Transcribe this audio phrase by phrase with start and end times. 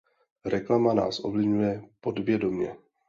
[0.45, 2.75] Reklama nás ovlivňuje podvědomě.